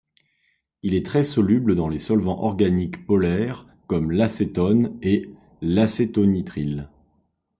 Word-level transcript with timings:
Il 0.81 0.95
est 0.95 1.05
très 1.05 1.23
soluble 1.23 1.75
dans 1.75 1.87
les 1.87 1.99
solvants 1.99 2.41
organiques 2.43 3.05
polaires 3.05 3.67
comme 3.85 4.09
l'acétone 4.09 4.97
et 5.03 5.29
l'acétonitrile. 5.61 6.89